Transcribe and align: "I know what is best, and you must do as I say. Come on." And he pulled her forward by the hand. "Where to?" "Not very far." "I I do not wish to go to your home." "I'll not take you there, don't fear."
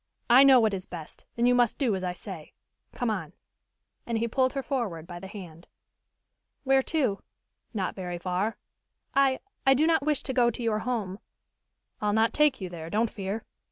"I 0.31 0.43
know 0.43 0.59
what 0.59 0.73
is 0.73 0.87
best, 0.87 1.25
and 1.37 1.47
you 1.47 1.53
must 1.53 1.77
do 1.77 1.95
as 1.95 2.03
I 2.03 2.13
say. 2.13 2.53
Come 2.91 3.11
on." 3.11 3.33
And 4.07 4.17
he 4.17 4.27
pulled 4.27 4.53
her 4.53 4.63
forward 4.63 5.05
by 5.05 5.19
the 5.19 5.27
hand. 5.27 5.67
"Where 6.63 6.81
to?" 6.81 7.21
"Not 7.71 7.93
very 7.93 8.17
far." 8.17 8.57
"I 9.13 9.41
I 9.63 9.75
do 9.75 9.85
not 9.85 10.01
wish 10.03 10.23
to 10.23 10.33
go 10.33 10.49
to 10.49 10.63
your 10.63 10.79
home." 10.79 11.19
"I'll 12.01 12.13
not 12.13 12.33
take 12.33 12.59
you 12.59 12.67
there, 12.67 12.89
don't 12.89 13.11
fear." 13.11 13.45